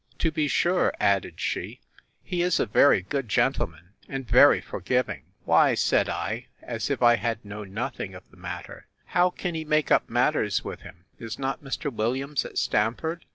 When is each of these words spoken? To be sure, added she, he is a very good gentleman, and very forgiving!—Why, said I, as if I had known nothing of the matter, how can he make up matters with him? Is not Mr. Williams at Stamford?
To 0.17 0.31
be 0.31 0.47
sure, 0.47 0.91
added 0.99 1.39
she, 1.39 1.79
he 2.23 2.41
is 2.41 2.59
a 2.59 2.65
very 2.65 3.03
good 3.03 3.29
gentleman, 3.29 3.89
and 4.09 4.27
very 4.27 4.59
forgiving!—Why, 4.59 5.75
said 5.75 6.09
I, 6.09 6.47
as 6.59 6.89
if 6.89 7.03
I 7.03 7.17
had 7.17 7.45
known 7.45 7.71
nothing 7.75 8.15
of 8.15 8.27
the 8.31 8.37
matter, 8.37 8.87
how 9.05 9.29
can 9.29 9.53
he 9.53 9.63
make 9.63 9.91
up 9.91 10.09
matters 10.09 10.63
with 10.63 10.81
him? 10.81 11.05
Is 11.19 11.37
not 11.37 11.63
Mr. 11.63 11.93
Williams 11.93 12.43
at 12.45 12.57
Stamford? 12.57 13.25